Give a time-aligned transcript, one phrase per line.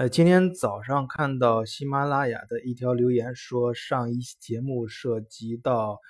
[0.00, 6.00] 呃，今天早上看到喜马拉雅的一条留言，说上一期节目涉及到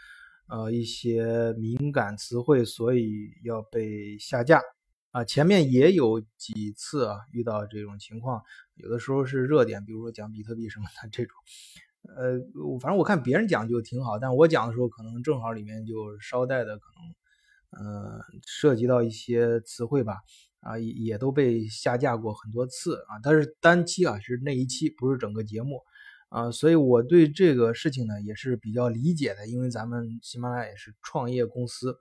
[0.47, 4.62] 呃一些敏感词汇，所以要被下架
[5.11, 5.24] 啊。
[5.24, 8.40] 前面也有几次啊遇到这种情况，
[8.76, 11.36] 有的时候是热点，比如说讲比特币什么的这种，
[12.14, 12.38] 呃，
[12.79, 20.18] 反正我看别人讲就挺好，但我讲的时候可能正好里面就捎带的可能呃涉及到一些词汇吧。
[20.61, 25.82] 啊，也也都被下架过很多次啊，但是单期啊是那一期，不是整个节目
[26.28, 31.98] 啊，所以我对这个事情呢也是比较理解的，因为咱们喜马拉雅也是创业公司，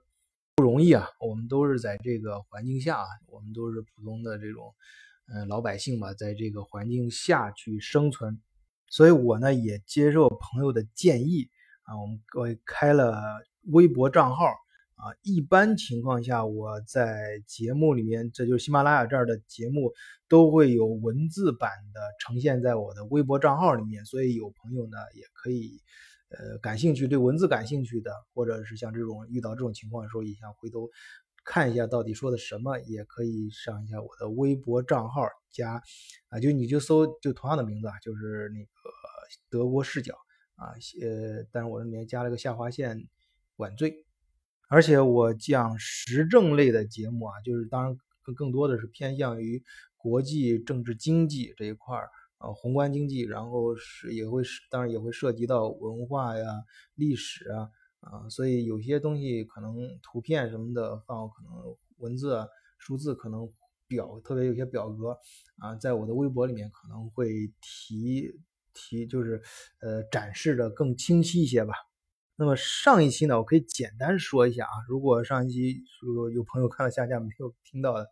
[0.56, 4.74] 不容易啊，我们都是在这个环境下啊，我们都是普通的这种
[5.26, 8.38] 嗯老百姓吧，在这个环境下去生存，
[8.88, 11.48] 所以我呢也接受朋友的建议
[11.84, 13.18] 啊，我们我开了
[13.72, 14.44] 微博账号。
[15.00, 19.94] 啊，一般情况下，我在节目里面，这就是喜马拉雅这儿的节目，
[20.28, 24.04] 都会有文字版的呈现在我的微博账号里面。
[24.04, 25.80] 所以有朋友呢，也可以，
[26.28, 30.90] 呃，感兴趣对文字感兴趣的，或者是像这种遇到这种情况的时候，也想回头
[31.44, 35.82] 看一下到底说的什么，也可以上一下我的微博账号，加
[36.28, 38.68] 啊，就你就搜就同样的名字啊，就是那个
[39.48, 40.14] 德国视角
[40.56, 43.08] 啊，呃，但是我这里面加了个下划线，
[43.56, 44.09] 晚醉。
[44.70, 49.60] 而且我讲时政类的节目啊，就是当然更更多的是偏向于
[49.96, 56.46] 国际政治经济这一块儿啊，宏观经济，然后是也会是当然也会涉及到文化呀、
[56.94, 62.46] 历史啊啊，所以有些东西可能图片什么的放，可能文字、
[62.78, 63.52] 数字可能
[63.88, 65.18] 表，特别有些表格
[65.58, 68.32] 啊，在我的微博里面可能会提
[68.72, 69.42] 提，就是
[69.80, 71.74] 呃展示的更清晰一些吧。
[72.40, 74.72] 那么上一期呢，我可以简单说一下啊。
[74.88, 78.06] 如果上一期如果有朋友看到下架没有听到的，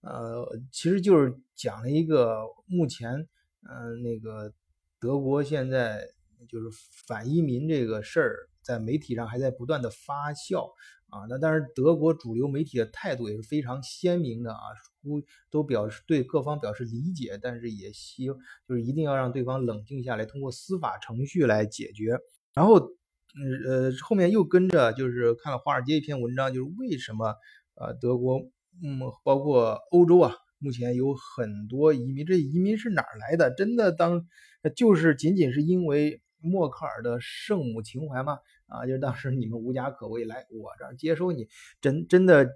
[0.00, 3.28] 呃，其实就是讲了一个目前，
[3.62, 4.52] 嗯，那个
[4.98, 6.04] 德国现在
[6.48, 6.66] 就是
[7.06, 10.72] 反移民这个事儿，在媒体上还在不断的发酵
[11.10, 11.26] 啊。
[11.28, 14.58] 那但是德国主流媒体的态度也是非常鲜明的啊，
[15.04, 22.18] 都都表示对各方表示理解，但是也希就是一定要让对方冷静下来，通过司法程序来解决，
[22.54, 22.97] 然后。
[23.34, 27.34] 嗯呃，后面又跟着就是看了华尔街一篇文章，就是为什么
[27.74, 28.38] 呃德国
[28.82, 33.52] 嗯包括欧洲啊，目前有很多移民，这移民是哪儿来的？
[33.54, 34.26] 真的当
[34.74, 38.38] 就是仅仅是因为默克尔的圣母情怀吗？
[38.66, 41.48] 啊，就是当时你们无家可归，来我这儿接收你，
[41.82, 42.48] 真真的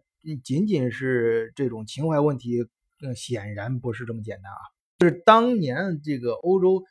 [0.43, 2.67] 仅仅是这种情怀问题？
[3.03, 4.59] 嗯，显然不是这么简单啊，
[4.99, 6.83] 就是当年这个欧洲。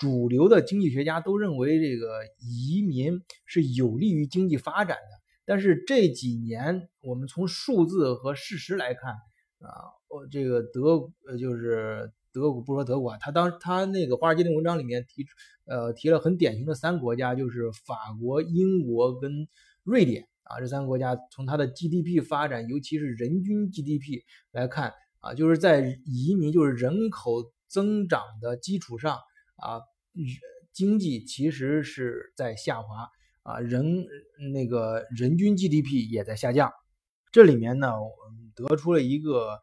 [0.00, 5.20] 主流的经济学家都认为，这个移民是有利于经济发展的。
[5.44, 9.12] 但是这几年，我们从数字和事实来看，
[9.58, 15.26] 啊，我这个德呃就是德国，不说德国啊，他当他那个华尔街的文章里面提，
[15.66, 19.46] 呃提了很典型的三个国家，就是法国、英国跟
[19.82, 29.18] 瑞典啊，这三个国家从它的 GDP 发展，尤其是人均 GDP 来看，啊，就是在移民就是人口增长的基础上。
[29.62, 29.76] 啊，
[30.72, 33.08] 经济其实是在下滑
[33.42, 34.06] 啊，人
[34.52, 36.72] 那个人均 GDP 也在下降。
[37.32, 39.58] 这里面呢，我们得出了一个呃，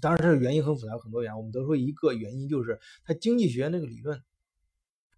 [0.00, 1.36] 当然这个原因很复杂，很多原因。
[1.38, 4.22] 我们得出一个原因，就是它经济学那个理论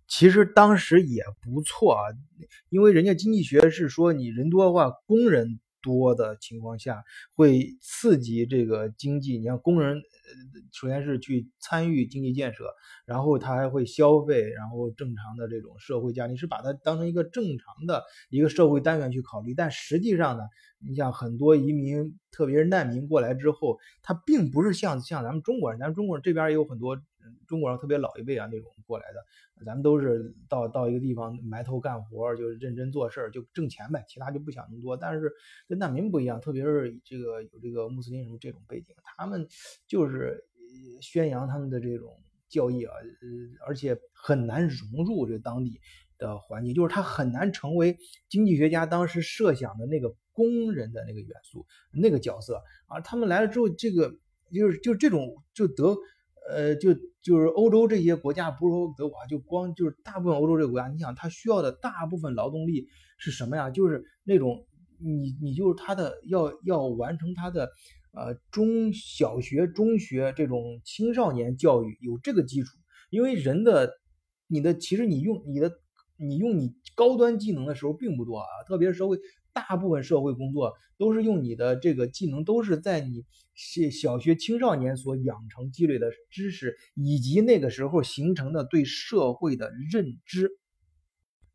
[0.06, 2.03] 其实当时也不错啊，
[2.69, 5.60] 因为人家经济学是说你人多的话，工人。
[5.86, 7.04] 多的情况下
[7.36, 9.38] 会刺激这个经济。
[9.38, 10.02] 你像工人，
[10.72, 12.64] 首先是去参与经济建设，
[13.04, 19.54] 然后他还会消费，然后正常的这种社会家庭是把它当成一个正常的一个社会单元去考虑。
[19.54, 20.42] 但实际上呢，
[20.80, 27.00] 你像很多移民，特别是难民过来之后，他并不是像像咱们中国人，咱们中国人这边也有很多。
[27.47, 34.97] 中国人特别老一辈啊，那种过来的，咱们都是到到一个地方埋头干活，就是认真做事儿，就挣钱呗，其他就不想那么多。
[34.97, 35.32] 但是
[35.69, 39.47] 跟难民不一样，特别是这个有这个穆斯林什么这种背景，他们
[39.87, 40.44] 就是
[41.00, 42.10] 宣扬他们的这种
[42.48, 45.81] 教义啊，呃，而且很难融入这当地
[46.19, 53.00] 的环境，就是他很难成为经济学家当时设想的那个工人的那个元素、那个角色啊。
[53.00, 54.14] 他们来了之后，这个
[54.52, 55.96] 就是就这种就得。
[56.50, 62.87] 呃，就就是欧洲这些国家，不是说德国啊，就光就是大部分欧洲这个国家，你想他需要的大部分劳动力
[63.19, 63.70] 是什么呀？
[63.70, 64.66] 就是那种
[64.98, 67.70] 你你就是他的要要完成他的
[68.12, 72.78] 呃中小学、中学这种青少年教育有这个基础，
[73.10, 73.92] 因为人的
[74.46, 75.72] 你的其实你用你的
[76.16, 79.19] 你用你高端技能的时候并不多啊，特别是社会
[79.56, 83.25] 大部分社会工作都是用你的这个技能，都是在你
[83.55, 90.50] 小小学青少年所养成积累的知识，以及那个时候形成的对社会的认知。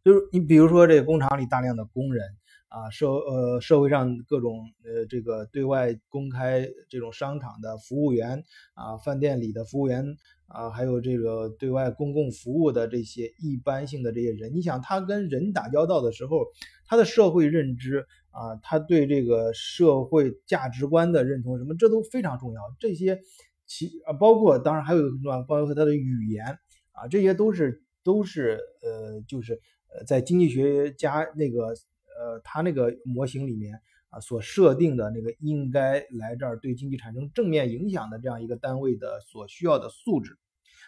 [0.04, 2.26] 就是你比如说这工厂里大量的工人。
[2.72, 8.46] 啊，社呃社会上各种呃这个对外公开这种商场的服务员
[8.76, 10.16] 啊，饭店里的服务员
[10.48, 16.46] 啊，还有这个对外公共服务的这些一般性的这些人，你想他跟人打交道的时候，
[16.88, 22.62] 他的社会认知啊，他对这个社会价值观的认同什么，这都非常重要。
[22.80, 23.20] 这些
[23.66, 26.46] 其啊，包括当然还有一个重要，包括他的语言
[26.94, 29.60] 啊，这些都是都是呃，就是
[29.94, 31.76] 呃，在经济学家那个。
[32.22, 40.38] 呃，他那个模型里面啊，所设定的那个应该来这儿对经济产生正面影响的这样一个单位的所需要的素质，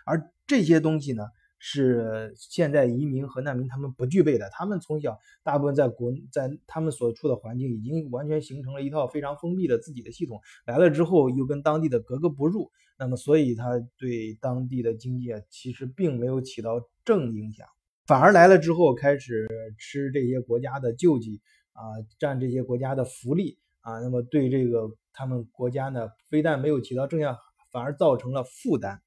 [0.06, 1.24] 而这些东西呢，
[1.57, 4.47] 是现在移民和难民他们不具备的。
[4.51, 12.69] 他们从小大部分在国在他们所处的环境已经完全形成了一套非常封闭的自己的系统，来了之后又跟当地的格格不入，
[13.00, 17.65] 那么所以他对当地的经济啊，其实并没有起到正影响。
[18.05, 19.47] 反而来了之后，开始
[19.79, 21.41] 吃这些国家的救济
[21.71, 21.81] 啊，
[22.19, 27.38] 占这些国家的福利啊，那么对这个他们国家呢，非但没有起到正向，
[27.71, 29.01] 反而造成了负担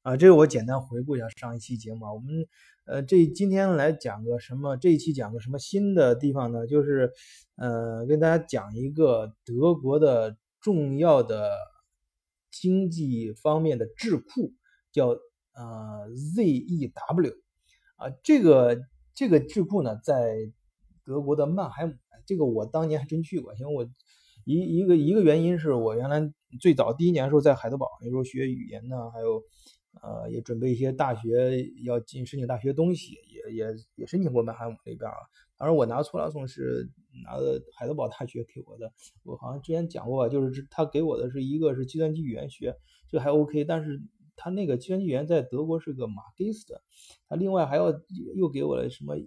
[0.00, 0.16] 啊。
[0.16, 2.46] 这个我简单回顾一下上一期节目啊，我们
[2.86, 4.78] 呃这今天来讲个什么？
[4.78, 6.66] 这一期讲个什么新的地方呢？
[6.66, 7.12] 就是
[7.56, 11.50] 呃跟大家讲一个德国的重要的
[12.50, 14.54] 经济方面的智库，
[14.90, 15.08] 叫
[15.52, 17.36] 呃 ZEW。
[18.02, 18.80] 啊，这个
[19.14, 20.34] 这个智库呢，在
[21.04, 21.94] 德国的曼海姆。
[22.24, 23.84] 这个我当年还真去过，因为我
[24.44, 29.42] 一一个一个原因是我原来最早第一年的时候在海德堡，那时候学语言呢，还有
[30.00, 33.66] 呃也准备一些大学要进申请大学东西，也也
[33.96, 35.16] 也申请过曼海姆那边啊。
[35.58, 36.88] 当然我拿错了送是
[37.24, 38.92] 拿的海德堡大学给我的，
[39.24, 42.76] 我好像之前讲过，就是他给我的是一个是计算机语言学，
[43.08, 44.00] 这还 OK，但是。
[44.42, 46.82] 他那个计算机员在德国是个马基斯的，
[47.28, 47.92] 他另外还要
[48.34, 49.20] 又给我了什么呃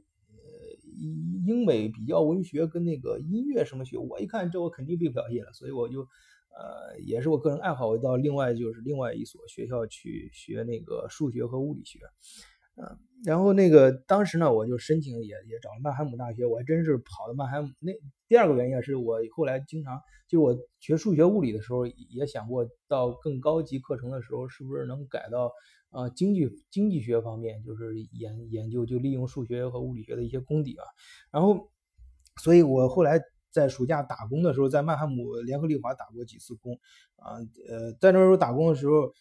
[1.47, 11.99] 英美比较文学跟那个音乐什么学，我一看这我肯定毕不了业了，所以我就呃也是我个人爱好，我到另外就是另外一所学校去学那个数学和物理学。
[12.77, 17.69] 嗯，然后那个当时呢，我就申请也也找了曼海姆大学，我还真是跑到曼海姆。
[17.79, 17.93] 那
[18.27, 25.53] 第二个原因是我后来经常就是我学数学物理的时候，也想过到更高级课程的时候，是不是能改到
[25.89, 30.83] 啊经济经济学方面，就是研研究就利用数学和物理学的一些功底啊。
[31.31, 31.71] 然后，
[32.41, 36.77] 所以我后来在暑假打工的时候，在曼海姆联合利华打过几次工
[37.15, 37.39] 啊，
[37.69, 39.13] 呃，在那时候打工的时候，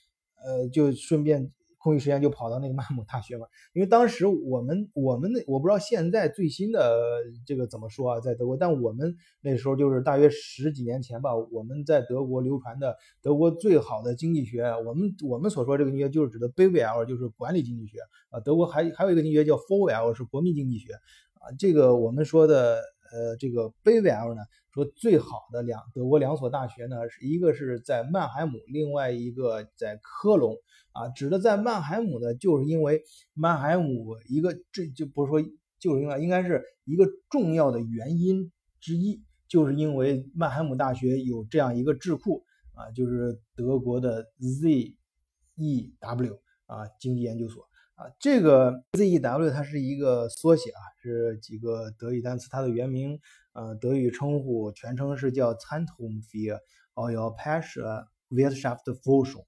[0.45, 1.53] 呃，就顺便。
[1.85, 17.99] 空余时间就跑到那个曼姆大学嘛，因为当时我们我们那我不知道现在最新的这个怎么说啊，在德国，但我们那时候就是大约十几年前吧，我们在德国流传的德国最好的经济学，我们我们所说这个经济学就是指的 BWL，就是管理经济学
[18.31, 18.41] 啊。
[18.41, 20.95] 德国还还有一个经济学叫 FOL，是国民经济学
[21.35, 21.53] 啊。
[21.59, 22.81] 这个我们说的
[23.13, 24.41] 呃这个 BWL 呢，
[24.75, 30.57] 说最好的两德国两所大学呢，是一个是在曼海姆，另外一个在科隆。
[30.93, 35.43] 啊，指的在曼海姆呢，就是因为曼海姆一个，这就不是说
[35.81, 42.45] 就是因为，应该是一个重要的原因之一，就是因为曼海姆大学有这样一个智库
[42.75, 53.21] 啊，就是德国的 ZEW 啊经济研究所啊，这个 ZEW 它是一个缩写啊，是几个德语单词，它的原名
[53.53, 56.59] 呃德语称呼全称是叫 Zentrum für
[56.95, 59.45] Europäische Wirtschaftsforschung。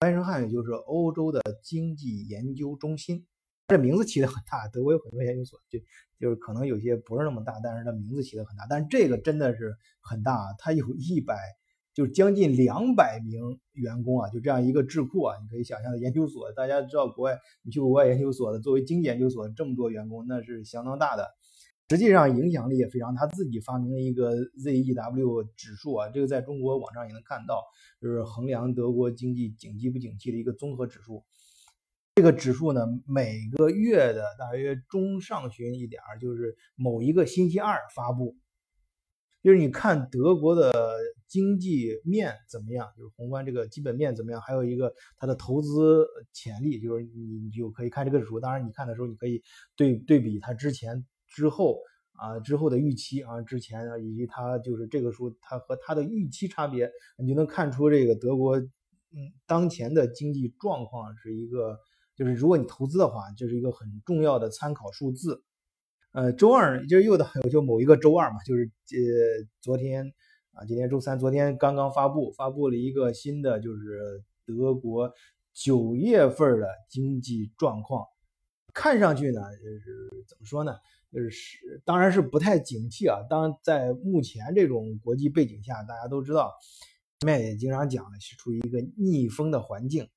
[0.00, 3.24] 翻译成汉语就是欧洲的经济研究中心，
[3.68, 4.66] 这名字起的很大。
[4.66, 5.78] 德国有很多研究所，就
[6.18, 8.66] 就是可能有些不是那么大，但是它名字起的很大。
[8.68, 11.36] 但是这个真的是很大，它有一百，
[12.00, 16.50] 就将近两百名员工啊，就这样一个智库啊，你可以想象的研究所。
[16.52, 21.28] 大家知道国外，你去国外研究所的，作为经济研究所这么多员工，那是相当大的。
[21.90, 27.62] 实际上影响力也非常，他自己发明了一个 ZEW 指数啊，这个在中国网上也能看到，
[28.00, 31.22] 就是衡量德国经济景气不景气的一个综合指数。
[32.14, 38.36] 这个指数呢，每个月的大约中上旬一点儿，就是某一个星期二发布，
[39.42, 40.72] 就是你看德国的
[41.26, 48.38] 经济面怎么样，就是宏观这个基本面怎么样，还有一个它的投资潜力，就是你你就可以看这个指数。
[48.40, 49.42] 当然，你看的时候你可以
[49.76, 51.06] 对对比它之前。
[51.32, 51.78] 之后
[52.14, 61.78] 啊，之后的预期啊，之前啊，以及它就是这个书，它和它的预期差别，你就能看出这个德国，嗯，当前的经济状况是一个，
[62.16, 65.40] 就是如果你投资的话，这是一个很重要的参考数字。
[66.12, 70.12] 呃，周二就又到就某一个周二嘛，就是呃昨天
[70.52, 75.12] 啊，今天周三，昨天刚刚发布发布了一个新的，就是德国
[75.52, 78.04] 九月份的经济状况，
[78.74, 80.74] 看上去呢，就是怎么说呢，
[81.12, 83.18] 就是当然是不太景气啊。
[83.30, 86.52] 当在目前这种国际背景下，大家都知道，
[87.20, 90.08] 前面也经常讲的是处于一个逆风的环境。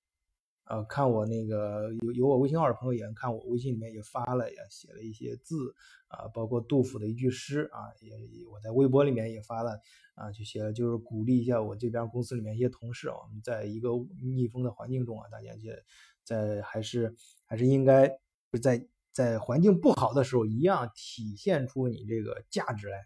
[0.65, 5.75] 呃，看我那个有有我微信号的朋友也看我微信里面也发了，也写了一些字
[6.07, 8.13] 啊，包括杜甫的一句诗啊，也
[8.49, 9.77] 我在微博里面也发了
[10.15, 13.89] 啊，就写了就是鼓励一下我这边公司里面一些同事，我们在一个
[14.21, 15.83] 逆风的环境中啊，大家也
[16.23, 17.13] 在还是
[17.45, 18.17] 还是应该
[18.61, 23.05] 在在环境不好的时候一样体现出你这个价值来。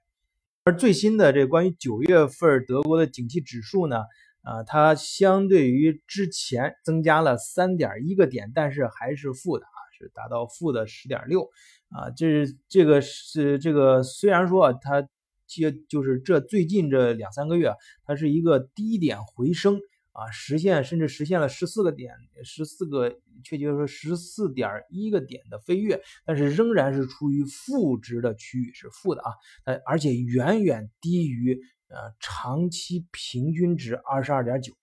[0.63, 4.03] 而最新的这关于九月份德国的景气指数呢？
[4.43, 11.49] 啊，它相对于之前增加了三点一个点，但是还是负的啊，是达到负的十点六
[11.89, 12.09] 啊。
[12.15, 15.05] 这这个是这个，虽然说它
[15.45, 17.73] 接就是这最近这两三个月，
[18.05, 19.81] 它是一个低点回升
[20.13, 22.13] 啊，实现甚至实现了十四个点，
[22.45, 23.13] 十四个
[23.43, 29.31] 确切说十四点一个点的飞跃，但是仍然是处于负值的区域，是负的啊，
[29.65, 31.59] 呃，而且远远低于。
[31.89, 34.73] 呃，长期平均值二十二点九，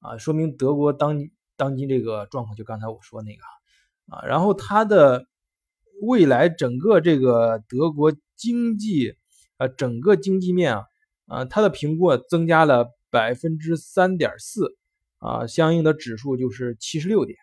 [0.00, 1.18] 啊，说明德国当
[1.56, 3.42] 当今这个状况，就刚才我说那个，
[4.14, 5.26] 啊，然后它的
[6.02, 9.14] 未来整个这个德国经济，
[9.56, 10.84] 呃，整个经济面啊，
[11.26, 14.76] 啊，它的评估增加了百分之三点四，
[15.20, 17.38] 啊，相应的指数就是七十六点，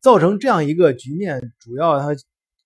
[0.00, 2.20] 造成这样一个局面，主要他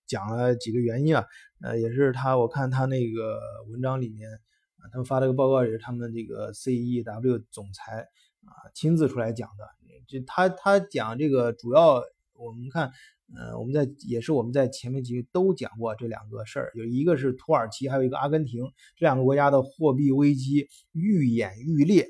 [0.07, 1.27] 讲了几个原因啊，
[1.61, 3.39] 呃，也是他我看他那个
[3.71, 4.31] 文章里面。
[4.79, 8.07] 啊，他们发了个报告，也是他们这个 CEW 总裁
[8.45, 9.65] 啊亲自出来讲的。
[10.07, 12.91] 就他他讲这个主要，我们看，
[13.37, 18.63] 呃，我们在也是我们在前面几集都讲过这两个事儿，有一个是土耳其，还有一个阿根廷，
[18.97, 22.07] 这两个国家的货币危机愈演愈烈，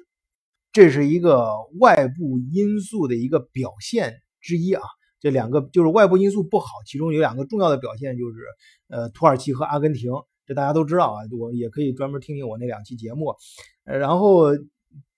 [0.71, 4.83] 这是一个外部因素的一个表现之一啊。
[5.19, 8.39] 这两个就是外部因素不好，其中有两个重要的表现就是，
[8.87, 10.13] 呃，土耳其和阿根廷。
[10.49, 13.37] 这大家都知道啊，我也可以专门听听我那两期节目。
[13.85, 14.47] 然后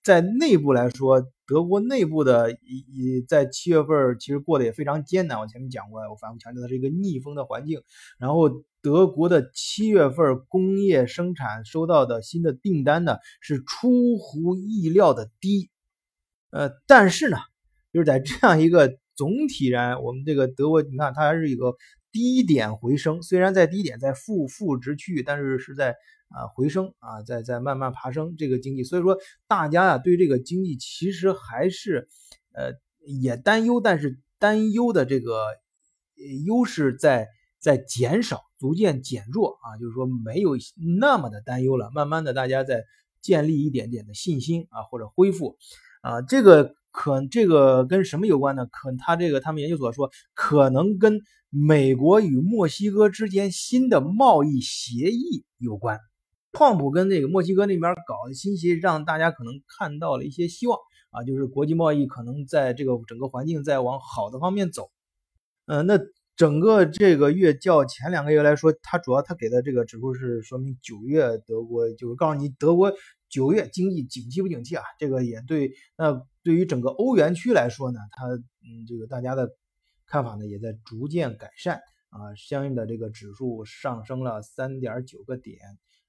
[0.03, 5.39] 在内部来说，德国内部的一在七月份其实过得也非常艰难。
[5.39, 7.81] 我前面讲过，我反复强调它是一个逆风的环境。
[8.19, 8.49] 然后
[8.81, 15.69] 德国的七月份工业生产收到的新的订单呢是出乎意料的低。
[16.49, 17.37] 呃，但是呢，
[17.93, 21.73] 就是在这样一个总体然，我们这个德国，你看它还是一个。
[22.11, 25.91] 低点回升，虽然在低点在负负值区域，但是是在
[26.29, 32.07] 啊回升啊，在在慢慢爬升这个经济，所以说大家啊对这个经济其实还是
[32.53, 32.73] 呃
[33.05, 35.45] 也担忧，但是担忧的这个
[36.45, 37.27] 优势在
[37.59, 40.57] 在减少，逐渐减弱啊，就是说没有
[40.99, 42.83] 那么的担忧了，慢慢的大家在
[43.21, 45.57] 建立一点点的信心啊或者恢复。
[46.01, 48.65] 啊，这个可这个跟什么有关呢？
[48.67, 51.21] 可他这个他们研究所说可能跟。
[51.53, 55.99] 美国与墨西哥之间新的贸易协议有关，
[56.53, 60.79] 特朗普跟那个墨西哥那边搞的新协议，让大家可能看到了一些希望
[61.09, 64.91] 啊，就是国际贸易可能在这个整个环境在往好的方面走。
[65.65, 65.99] 嗯，那
[66.37, 72.93] 整个这个月较前两个月来说，它主要它给的这个指数是说明九月德国就是告诉你德国
[73.31, 75.73] 九月经济景气不景气啊，这个也对。
[75.97, 79.49] 那对于整个欧元区来说呢，它嗯这个大家的。
[80.07, 85.57] 看法呢也在逐渐改善啊，相应的这个指数上升了三点九个点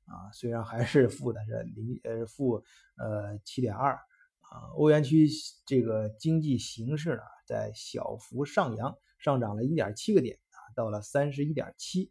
[0.06, 2.64] 啊，虽然还是负的是零呃负
[2.96, 3.92] 呃七点二
[4.40, 5.28] 啊，欧元区
[5.66, 12.10] 这个经济形势呢在小幅上扬，上涨了一点七个点啊，到了三十一点七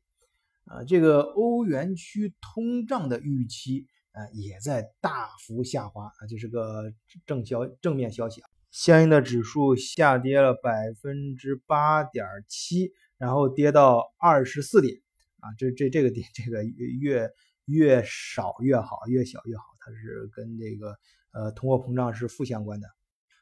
[0.64, 6.94] 啊，这个欧元区通胀的预期啊也在大幅下滑啊，这是个
[7.26, 8.50] 正消正面消息啊。
[8.72, 14.96] 相应的指数下跌了百分之八点七，然后跌到二十四点
[15.40, 17.30] 啊，这这这个点，这个越
[17.66, 20.98] 越少越好，越小越好，它是跟这个
[21.34, 22.88] 呃通货膨胀是负相关的。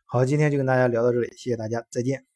[0.06, 2.29] 好，今天就跟大家聊到这里，谢谢大家，再见。